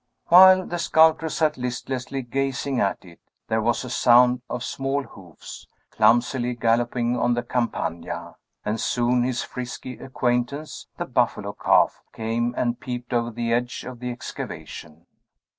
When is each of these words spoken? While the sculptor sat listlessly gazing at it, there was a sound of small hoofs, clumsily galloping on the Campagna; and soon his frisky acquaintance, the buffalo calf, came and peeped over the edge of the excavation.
While 0.29 0.65
the 0.65 0.79
sculptor 0.79 1.29
sat 1.29 1.59
listlessly 1.59 2.23
gazing 2.23 2.79
at 2.81 3.05
it, 3.05 3.19
there 3.49 3.61
was 3.61 3.85
a 3.85 3.89
sound 3.91 4.41
of 4.49 4.63
small 4.63 5.03
hoofs, 5.03 5.67
clumsily 5.91 6.55
galloping 6.55 7.15
on 7.15 7.35
the 7.35 7.43
Campagna; 7.43 8.33
and 8.65 8.81
soon 8.81 9.21
his 9.21 9.43
frisky 9.43 9.99
acquaintance, 9.99 10.87
the 10.97 11.05
buffalo 11.05 11.53
calf, 11.53 12.01
came 12.13 12.55
and 12.57 12.79
peeped 12.79 13.13
over 13.13 13.29
the 13.29 13.53
edge 13.53 13.83
of 13.83 13.99
the 13.99 14.09
excavation. 14.11 15.05